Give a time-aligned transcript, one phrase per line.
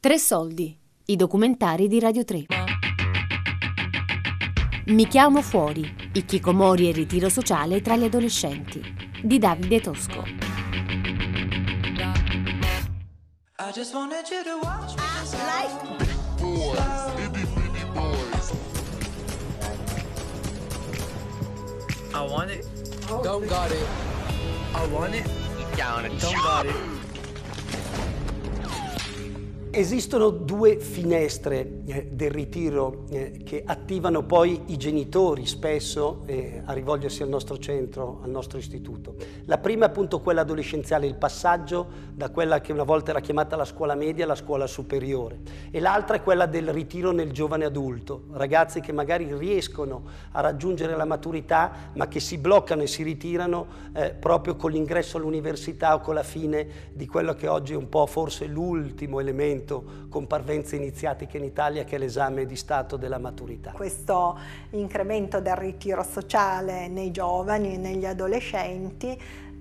[0.00, 2.44] Tre soldi, i documentari di Radio 3.
[4.86, 8.80] Mi chiamo fuori, i chicomori e il ritiro sociale tra gli adolescenti,
[9.20, 10.22] di Davide Tosco.
[13.58, 15.02] I just wanted you to watch me.
[15.32, 15.74] Like
[16.38, 16.78] boys,
[17.18, 18.52] itty bitty boys.
[22.14, 22.64] I want it.
[23.24, 23.86] Don't got it.
[24.76, 25.26] I want it.
[26.20, 26.97] Don't got it.
[29.78, 36.72] Esistono due finestre eh, del ritiro eh, che attivano poi i genitori spesso eh, a
[36.72, 39.14] rivolgersi al nostro centro, al nostro istituto.
[39.48, 43.56] La prima è appunto quella adolescenziale, il passaggio da quella che una volta era chiamata
[43.56, 45.38] la scuola media alla scuola superiore
[45.70, 50.02] e l'altra è quella del ritiro nel giovane adulto, ragazzi che magari riescono
[50.32, 55.16] a raggiungere la maturità ma che si bloccano e si ritirano eh, proprio con l'ingresso
[55.16, 60.06] all'università o con la fine di quello che oggi è un po' forse l'ultimo elemento
[60.10, 63.70] con parvenze iniziatiche in Italia che è l'esame di stato della maturità.
[63.70, 64.38] Questo
[64.72, 69.18] incremento del ritiro sociale nei giovani e negli adolescenti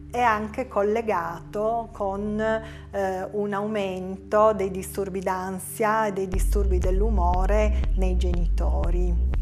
[0.09, 8.16] è anche collegato con eh, un aumento dei disturbi d'ansia e dei disturbi dell'umore nei
[8.16, 9.35] genitori.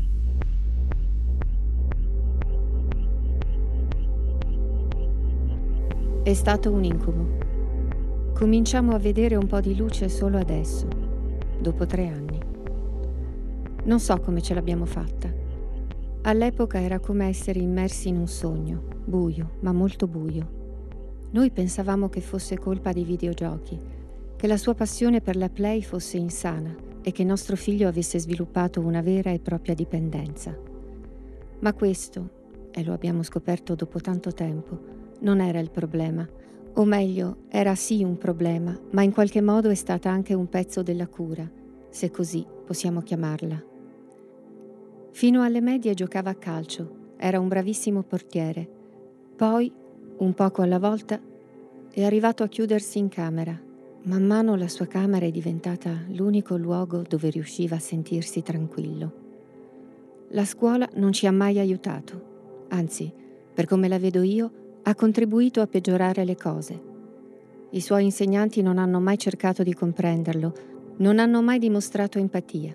[6.23, 7.43] È stato un incubo.
[8.33, 10.87] Cominciamo a vedere un po' di luce solo adesso,
[11.59, 12.39] dopo tre anni.
[13.83, 15.31] Non so come ce l'abbiamo fatta.
[16.23, 20.63] All'epoca era come essere immersi in un sogno, buio, ma molto buio.
[21.31, 23.79] Noi pensavamo che fosse colpa dei videogiochi,
[24.35, 28.81] che la sua passione per la play fosse insana e che nostro figlio avesse sviluppato
[28.81, 30.57] una vera e propria dipendenza.
[31.59, 32.29] Ma questo,
[32.71, 36.27] e lo abbiamo scoperto dopo tanto tempo, non era il problema
[36.77, 40.83] o meglio, era sì un problema, ma in qualche modo è stata anche un pezzo
[40.83, 41.49] della cura,
[41.89, 43.63] se così possiamo chiamarla.
[45.11, 48.74] Fino alle medie giocava a calcio, era un bravissimo portiere.
[49.35, 49.69] Poi,
[50.17, 51.19] un poco alla volta,
[51.91, 53.59] è arrivato a chiudersi in camera.
[54.03, 59.23] Man mano la sua camera è diventata l'unico luogo dove riusciva a sentirsi tranquillo.
[60.29, 63.11] La scuola non ci ha mai aiutato, anzi,
[63.53, 64.51] per come la vedo io,
[64.83, 66.81] ha contribuito a peggiorare le cose.
[67.71, 70.53] I suoi insegnanti non hanno mai cercato di comprenderlo,
[70.97, 72.73] non hanno mai dimostrato empatia,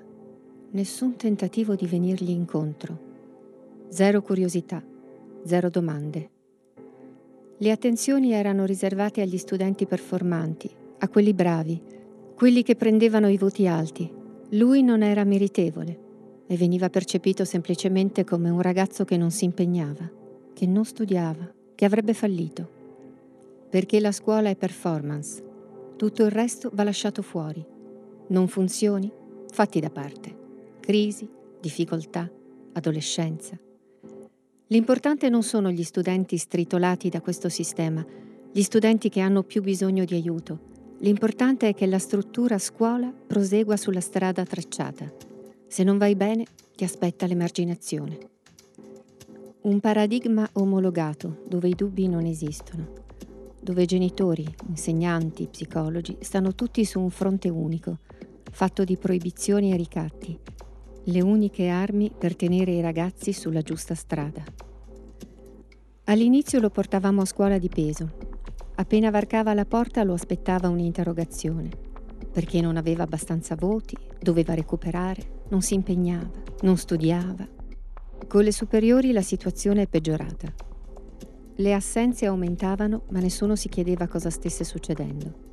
[0.73, 2.99] nessun tentativo di venirgli incontro.
[3.89, 4.83] Zero curiosità,
[5.45, 6.30] zero domande.
[7.63, 11.79] Le attenzioni erano riservate agli studenti performanti, a quelli bravi,
[12.35, 14.11] quelli che prendevano i voti alti.
[14.53, 15.99] Lui non era meritevole
[16.47, 20.11] e veniva percepito semplicemente come un ragazzo che non si impegnava,
[20.55, 22.67] che non studiava, che avrebbe fallito.
[23.69, 25.45] Perché la scuola è performance,
[25.97, 27.63] tutto il resto va lasciato fuori.
[28.29, 29.13] Non funzioni?
[29.53, 30.35] Fatti da parte.
[30.81, 31.29] Crisi,
[31.61, 32.27] difficoltà,
[32.73, 33.59] adolescenza.
[34.73, 38.07] L'importante non sono gli studenti stritolati da questo sistema,
[38.53, 40.69] gli studenti che hanno più bisogno di aiuto.
[40.99, 45.13] L'importante è che la struttura scuola prosegua sulla strada tracciata.
[45.67, 46.45] Se non vai bene,
[46.77, 48.19] ti aspetta l'emarginazione.
[49.63, 52.93] Un paradigma omologato dove i dubbi non esistono,
[53.61, 57.99] dove genitori, insegnanti, psicologi stanno tutti su un fronte unico,
[58.53, 60.39] fatto di proibizioni e ricatti,
[61.05, 64.43] le uniche armi per tenere i ragazzi sulla giusta strada.
[66.05, 68.11] All'inizio lo portavamo a scuola di peso.
[68.77, 71.71] Appena varcava la porta lo aspettava un'interrogazione,
[72.33, 76.31] perché non aveva abbastanza voti, doveva recuperare, non si impegnava,
[76.63, 77.47] non studiava,
[78.27, 80.53] con le superiori la situazione è peggiorata.
[81.57, 85.50] Le assenze aumentavano, ma nessuno si chiedeva cosa stesse succedendo.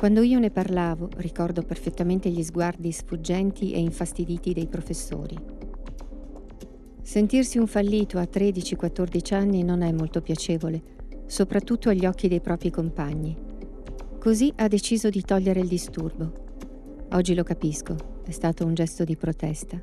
[0.00, 5.36] Quando io ne parlavo, ricordo perfettamente gli sguardi sfuggenti e infastiditi dei professori.
[7.02, 10.80] Sentirsi un fallito a 13-14 anni non è molto piacevole,
[11.26, 13.36] soprattutto agli occhi dei propri compagni.
[14.18, 16.32] Così ha deciso di togliere il disturbo.
[17.12, 17.94] Oggi lo capisco,
[18.24, 19.82] è stato un gesto di protesta.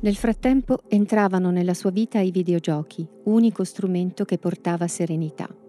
[0.00, 5.61] Nel frattempo entravano nella sua vita i videogiochi, unico strumento che portava serenità.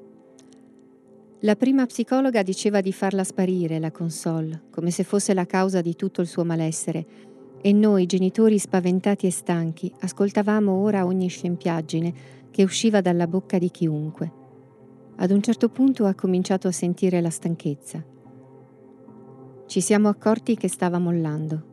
[1.45, 5.94] La prima psicologa diceva di farla sparire la console, come se fosse la causa di
[5.94, 7.06] tutto il suo malessere,
[7.62, 12.13] e noi, genitori spaventati e stanchi, ascoltavamo ora ogni scempiaggine
[12.50, 14.31] che usciva dalla bocca di chiunque.
[15.18, 18.01] Ad un certo punto ha cominciato a sentire la stanchezza.
[19.66, 21.63] Ci siamo accorti che stava mollando.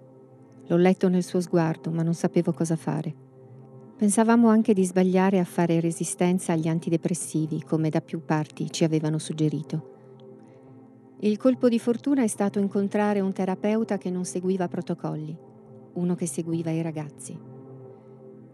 [0.67, 3.14] L'ho letto nel suo sguardo, ma non sapevo cosa fare.
[4.00, 9.19] Pensavamo anche di sbagliare a fare resistenza agli antidepressivi, come da più parti ci avevano
[9.19, 11.19] suggerito.
[11.19, 15.37] Il colpo di fortuna è stato incontrare un terapeuta che non seguiva protocolli,
[15.93, 17.38] uno che seguiva i ragazzi.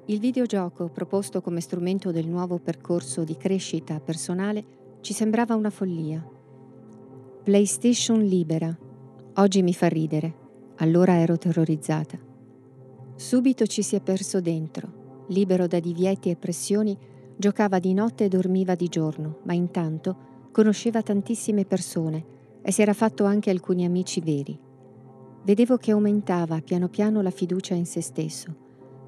[0.06, 4.64] Il videogioco, proposto come strumento del nuovo percorso di crescita personale,
[5.00, 6.28] ci sembrava una follia.
[7.44, 8.76] PlayStation libera.
[9.34, 10.34] Oggi mi fa ridere.
[10.78, 12.18] Allora ero terrorizzata.
[13.14, 15.04] Subito ci si è perso dentro.
[15.28, 16.96] Libero da divieti e pressioni,
[17.36, 20.16] giocava di notte e dormiva di giorno, ma intanto
[20.52, 22.24] conosceva tantissime persone
[22.62, 24.58] e si era fatto anche alcuni amici veri.
[25.44, 28.54] Vedevo che aumentava piano piano la fiducia in se stesso.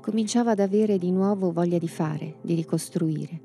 [0.01, 3.41] Cominciava ad avere di nuovo voglia di fare, di ricostruire.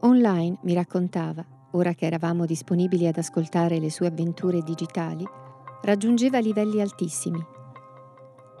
[0.00, 5.26] Online, mi raccontava, ora che eravamo disponibili ad ascoltare le sue avventure digitali,
[5.82, 7.44] raggiungeva livelli altissimi.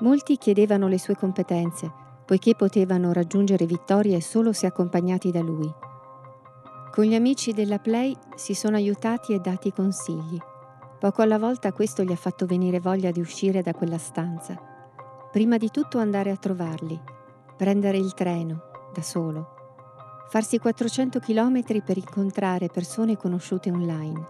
[0.00, 1.92] Molti chiedevano le sue competenze,
[2.30, 5.68] poiché potevano raggiungere vittorie solo se accompagnati da lui.
[6.92, 10.38] Con gli amici della Play si sono aiutati e dati consigli.
[11.00, 14.56] Poco alla volta questo gli ha fatto venire voglia di uscire da quella stanza.
[15.32, 16.96] Prima di tutto andare a trovarli,
[17.56, 18.62] prendere il treno,
[18.94, 24.26] da solo, farsi 400 km per incontrare persone conosciute online.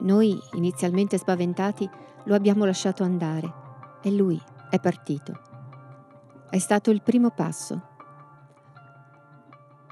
[0.00, 1.88] Noi, inizialmente spaventati,
[2.24, 3.50] lo abbiamo lasciato andare
[4.02, 4.38] e lui
[4.68, 5.48] è partito.
[6.50, 7.88] È stato il primo passo.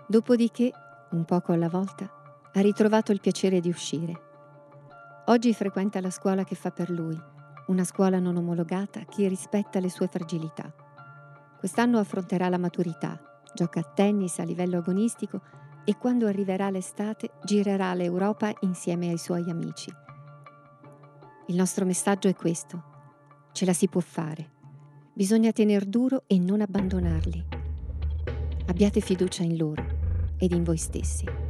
[0.06, 0.72] Dopodiché
[1.10, 2.10] un poco alla volta,
[2.52, 4.26] ha ritrovato il piacere di uscire.
[5.26, 7.18] Oggi frequenta la scuola che fa per lui,
[7.68, 10.72] una scuola non omologata che rispetta le sue fragilità.
[11.58, 15.40] Quest'anno affronterà la maturità, gioca a tennis a livello agonistico
[15.84, 19.92] e quando arriverà l'estate girerà l'Europa insieme ai suoi amici.
[21.46, 22.82] Il nostro messaggio è questo.
[23.52, 24.56] Ce la si può fare.
[25.18, 27.44] Bisogna tener duro e non abbandonarli.
[28.66, 29.84] Abbiate fiducia in loro
[30.38, 31.47] ed in voi stessi.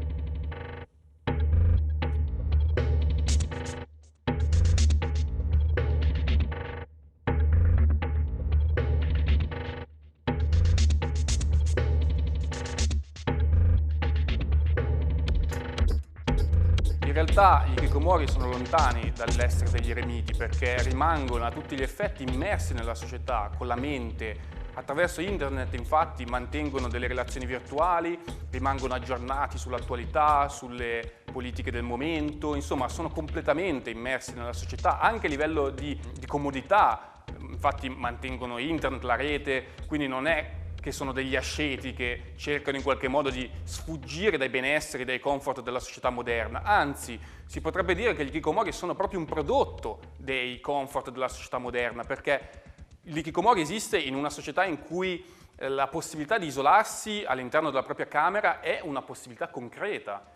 [17.38, 22.74] Realtà i Kikomori sono lontani dall'essere degli eremiti perché rimangono a tutti gli effetti immersi
[22.74, 28.16] nella società, con la mente, Attraverso internet infatti mantengono delle relazioni virtuali,
[28.48, 35.30] rimangono aggiornati sull'attualità, sulle politiche del momento, insomma sono completamente immersi nella società, anche a
[35.30, 40.57] livello di, di comodità, infatti mantengono internet, la rete, quindi non è
[40.88, 45.60] che sono degli asceti che cercano in qualche modo di sfuggire dai benesseri, dai comfort
[45.60, 46.62] della società moderna.
[46.62, 51.58] Anzi, si potrebbe dire che gli kikomori sono proprio un prodotto dei comfort della società
[51.58, 52.66] moderna, perché
[53.10, 55.24] L'ikikomori esiste in una società in cui
[55.56, 60.30] eh, la possibilità di isolarsi all'interno della propria camera è una possibilità concreta.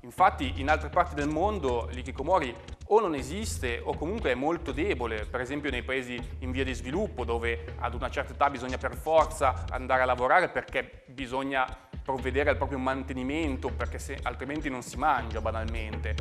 [0.00, 2.52] Infatti in altre parti del mondo l'ikikomori
[2.92, 6.74] o non esiste o comunque è molto debole, per esempio nei paesi in via di
[6.74, 11.66] sviluppo dove ad una certa età bisogna per forza andare a lavorare perché bisogna
[12.02, 16.16] provvedere al proprio mantenimento perché se, altrimenti non si mangia banalmente.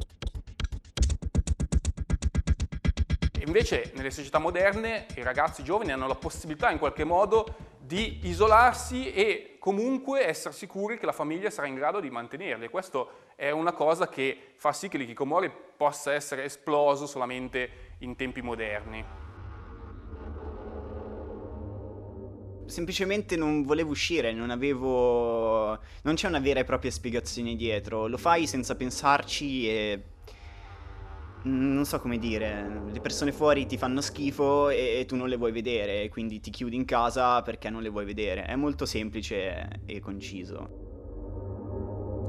[3.45, 9.11] Invece nelle società moderne i ragazzi giovani hanno la possibilità in qualche modo di isolarsi
[9.11, 12.65] e comunque essere sicuri che la famiglia sarà in grado di mantenerli.
[12.65, 18.17] E questo è una cosa che fa sì che l'ikikomori possa essere esploso solamente in
[18.17, 19.05] tempi moderni.
[22.65, 25.69] semplicemente non volevo uscire, non avevo...
[26.03, 30.03] non c'è una vera e propria spiegazione dietro, lo fai senza pensarci e
[31.43, 35.51] non so come dire, le persone fuori ti fanno schifo e, tu non le vuoi
[35.51, 38.43] vedere, quindi ti chiudi in casa perché non le vuoi vedere.
[38.43, 40.88] È molto semplice e conciso.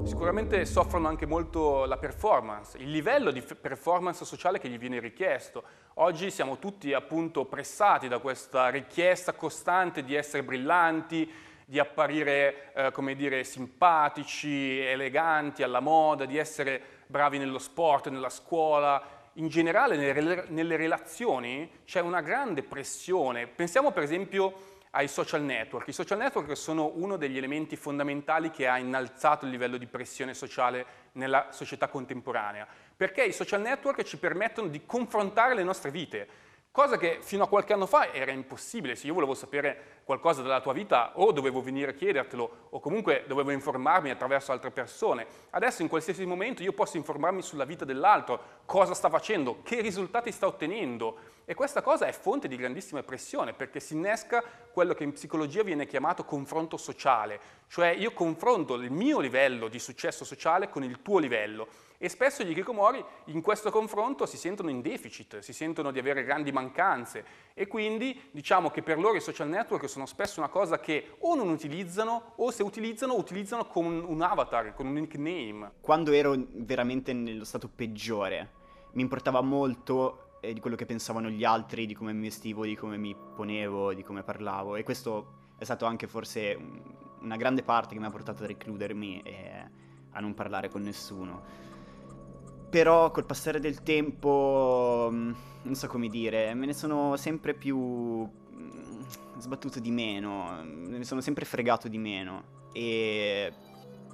[0.02, 5.62] Sicuramente soffrono anche molto la performance, il livello di performance sociale che gli viene richiesto.
[5.94, 11.30] Oggi siamo tutti appunto pressati da questa richiesta costante di essere brillanti,
[11.64, 18.30] di apparire, eh, come dire, simpatici, eleganti, alla moda, di essere bravi nello sport, nella
[18.30, 19.00] scuola,
[19.34, 23.46] in generale nelle, relazioni c'è una grande pressione.
[23.46, 25.88] Pensiamo per esempio ai social network.
[25.88, 30.34] I social network sono uno degli elementi fondamentali che ha innalzato il livello di pressione
[30.34, 32.66] sociale nella società contemporanea,
[32.96, 36.28] perché i social network ci permettono di confrontare le nostre vite.
[36.72, 40.60] Cosa che fino a qualche anno fa era impossibile, se io volevo sapere qualcosa della
[40.60, 45.24] tua vita o dovevo venire a chiedertelo o comunque dovevo informarmi attraverso altre persone.
[45.50, 50.32] Adesso in qualsiasi momento io posso informarmi sulla vita dell'altro, cosa sta facendo, che risultati
[50.32, 51.38] sta ottenendo.
[51.44, 55.62] E questa cosa è fonte di grandissima pressione perché si innesca quello che in psicologia
[55.62, 61.02] viene chiamato confronto sociale, cioè io confronto il mio livello di successo sociale con il
[61.02, 61.68] tuo livello.
[62.02, 66.24] E spesso gli hikikomori in questo confronto si sentono in deficit, si sentono di avere
[66.24, 67.24] grandi mancanze.
[67.52, 71.34] E quindi diciamo che per loro i social network sono spesso una cosa che o
[71.34, 75.72] non utilizzano o se utilizzano utilizzano con un avatar, con un nickname.
[75.80, 78.58] Quando ero veramente nello stato peggiore
[78.92, 82.74] mi importava molto e di quello che pensavano gli altri, di come mi vestivo, di
[82.74, 86.58] come mi ponevo, di come parlavo e questo è stato anche forse
[87.20, 89.70] una grande parte che mi ha portato a recludermi e
[90.10, 91.68] a non parlare con nessuno.
[92.70, 98.28] Però col passare del tempo, mm, non so come dire, me ne sono sempre più
[99.38, 103.52] sbattuto di meno, me ne sono sempre fregato di meno e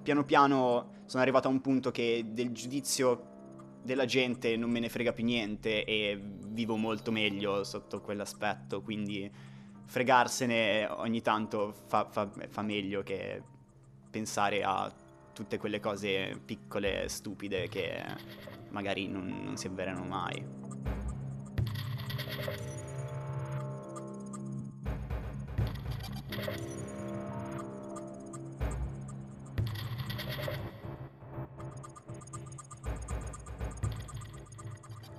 [0.03, 3.35] piano piano sono arrivato a un punto che del giudizio
[3.83, 9.31] della gente non me ne frega più niente e vivo molto meglio sotto quell'aspetto, quindi
[9.85, 13.43] fregarsene ogni tanto fa, fa, fa meglio che
[14.11, 14.93] pensare a
[15.33, 18.03] tutte quelle cose piccole, stupide che
[18.71, 20.45] magari non, non si avverano mai.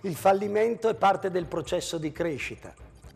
[0.07, 2.73] Il fallimento è parte del processo di crescita.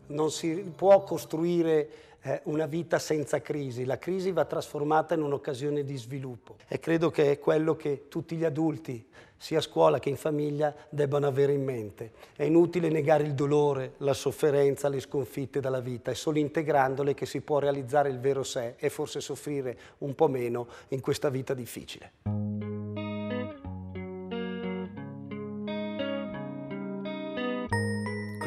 [0.08, 1.88] Non si può costruire
[2.20, 3.86] eh, una vita senza crisi.
[3.86, 8.36] La crisi va trasformata in un'occasione di sviluppo e credo che è quello che tutti
[8.36, 9.08] gli adulti,
[9.38, 12.12] sia a scuola che in famiglia, debbano avere in mente.
[12.36, 17.24] È inutile negare il dolore, la sofferenza, le sconfitte dalla vita, è solo integrandole che
[17.24, 21.54] si può realizzare il vero sé e forse soffrire un po' meno in questa vita
[21.54, 22.71] difficile.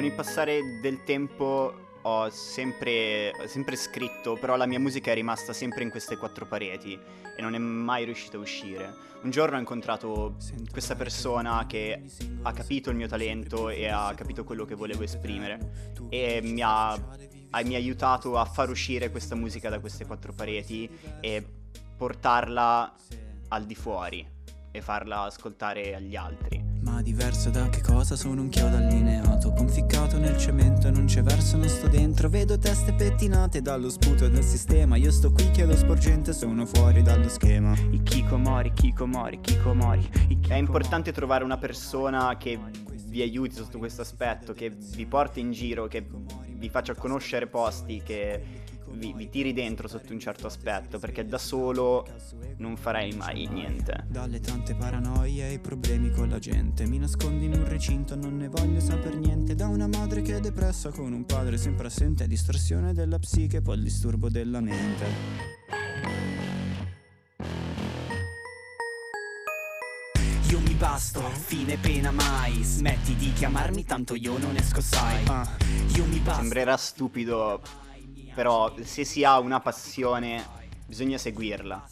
[0.05, 5.51] Con il passare del tempo ho sempre, sempre, scritto, però la mia musica è rimasta
[5.51, 8.93] sempre in queste quattro pareti e non è mai riuscita a uscire.
[9.23, 10.35] Un giorno ho incontrato
[10.69, 12.03] questa persona che
[12.43, 16.95] ha capito il mio talento e ha capito quello che volevo esprimere e mi ha,
[17.63, 20.87] mi ha aiutato a far uscire questa musica da queste quattro pareti
[21.19, 21.43] e
[21.97, 22.93] portarla
[23.47, 24.23] al di fuori
[24.69, 26.64] e farla ascoltare agli altri.
[26.85, 31.23] Ma diverso da che cosa sono un chiodo allineato Conficcato nel cemento e non c'è
[31.23, 32.29] verso, non sto dentro.
[32.29, 34.95] Vedo teste pettinate dallo sputo del sistema.
[34.95, 37.73] Io sto qui, chiedo sporgente, sono fuori dallo schema.
[37.89, 40.07] I Kikomori, Kikomori, Kikomori
[40.47, 42.59] È importante trovare una persona che
[43.07, 46.05] vi aiuti sotto questo aspetto Che vi porti in giro, che
[46.57, 51.37] vi faccia conoscere posti, che vi, vi, tiri dentro sotto un certo aspetto, perché da
[51.37, 52.05] solo
[52.57, 54.05] non farei mai niente.
[54.07, 58.47] Dalle tante paranoie e problemi con la gente, mi nascondi in un recinto, non ne
[58.47, 59.55] voglio saper niente.
[59.55, 63.77] Da una madre che è depressa con un padre sempre assente, distorsione della psiche, poi
[63.77, 65.95] il disturbo della mente.
[70.49, 75.97] Io mi basto, fine pena mai Smetti di chiamarmi tanto io non esco sai uh,
[75.97, 77.61] Io mi basto Sembrerà stupido
[78.35, 80.45] però se si ha una passione
[80.85, 81.83] bisogna seguirla.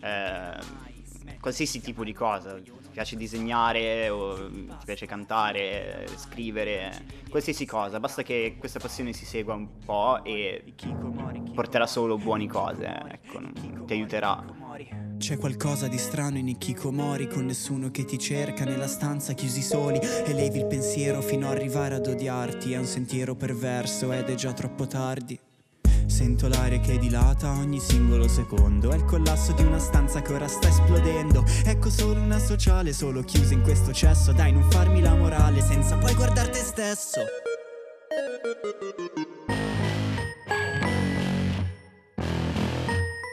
[0.00, 0.94] Eh,
[1.40, 8.22] qualsiasi tipo di cosa, ti piace disegnare o ti piace cantare, scrivere, qualsiasi cosa, basta
[8.22, 10.74] che questa passione si segua un po' e
[11.54, 13.40] porterà solo buone cose, ecco,
[13.86, 14.64] ti aiuterà.
[15.18, 19.98] C'è qualcosa di strano in Ikikomori con nessuno che ti cerca nella stanza chiusi soli
[20.02, 24.52] Elevi il pensiero fino ad arrivare ad odiarti È un sentiero perverso ed è già
[24.52, 25.45] troppo tardi
[26.16, 28.90] Sento l'aria che dilata ogni singolo secondo.
[28.90, 31.44] È il collasso di una stanza che ora sta esplodendo.
[31.62, 34.32] Ecco solo una sociale, solo chiusa in questo cesso.
[34.32, 37.20] Dai non farmi la morale senza poi guardare te stesso.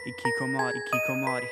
[0.05, 1.45] Ikikomori, Ikikomori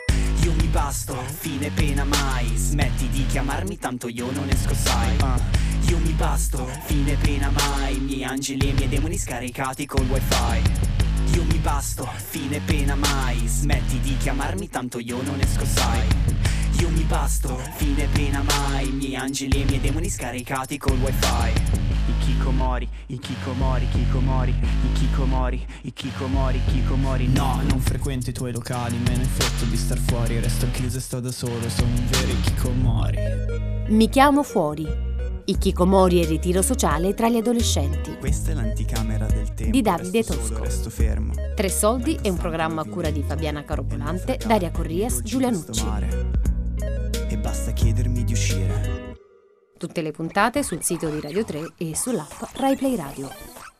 [0.43, 2.51] Io mi basto, fine pena mai.
[2.57, 5.15] Smetti di chiamarmi tanto io non esco sai.
[5.21, 5.89] Uh.
[5.89, 8.00] Io mi basto, fine pena mai.
[8.00, 10.90] Miei angeli e miei demoni scaricati col wifi
[11.33, 13.47] io mi basto, fine pena mai.
[13.47, 16.07] Smetti di chiamarmi tanto io non esco sai.
[16.79, 18.87] Io mi basto, fine pena mai.
[18.87, 21.79] I miei angeli e i miei demoni scaricati col wifi.
[22.07, 28.51] I Kikomori, i Kikomori, Kikomori, i Kikomori, i Kikomori, Kikomori No, non frequento i tuoi
[28.51, 30.39] locali, me ne fotto di star fuori.
[30.39, 33.17] Resto chiuso e sto da solo, sono un vero Kikomori
[33.89, 35.09] Mi chiamo fuori
[35.45, 38.17] i Kikomori e il ritiro sociale tra gli adolescenti.
[38.17, 39.71] Questa è l'anticamera del tempo.
[39.71, 40.63] Di Davide Tosco.
[41.55, 45.86] Tre soldi è un programma a cura di Fabiana Carobolante, Daria Corrias, Giulia Nucci.
[47.29, 49.15] E basta chiedermi di uscire.
[49.77, 53.70] Tutte le puntate sul sito di Radio 3 e sull'app RaiPlay Radio.